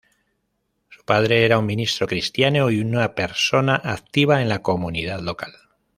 Su 0.89 1.05
padre 1.05 1.45
era 1.45 1.59
un 1.59 1.67
ministro 1.67 2.07
cristiano 2.07 2.71
y 2.71 2.79
una 2.79 3.13
persona 3.13 3.75
activa 3.75 4.41
en 4.41 4.49
la 4.49 4.63
comunidad 4.63 5.19
local. 5.19 5.51